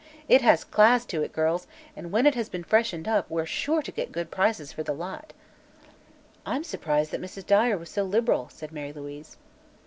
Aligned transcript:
It 0.27 0.41
has 0.41 0.63
class 0.63 1.05
to 1.05 1.21
it, 1.21 1.31
girls, 1.31 1.67
and 1.95 2.11
when 2.11 2.25
it 2.25 2.33
has 2.33 2.49
been 2.49 2.63
freshened 2.63 3.07
up, 3.07 3.29
we're 3.29 3.45
sure 3.45 3.83
to 3.83 3.91
get 3.91 4.11
good 4.11 4.31
prices 4.31 4.73
for 4.73 4.81
the 4.81 4.95
lot." 4.95 5.31
"I'm 6.43 6.63
surprised 6.63 7.11
that 7.11 7.21
Mrs. 7.21 7.45
Dyer 7.45 7.77
was 7.77 7.91
so 7.91 8.01
liberal," 8.01 8.49
said 8.49 8.71
Mary 8.71 8.93
Louise. 8.93 9.37